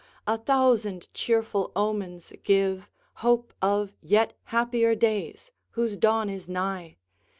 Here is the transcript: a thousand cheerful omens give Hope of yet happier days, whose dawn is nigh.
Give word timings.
a 0.25 0.35
thousand 0.35 1.07
cheerful 1.13 1.71
omens 1.75 2.33
give 2.43 2.87
Hope 3.17 3.53
of 3.61 3.93
yet 4.01 4.33
happier 4.45 4.95
days, 4.95 5.51
whose 5.73 5.95
dawn 5.95 6.27
is 6.27 6.49
nigh. 6.49 6.97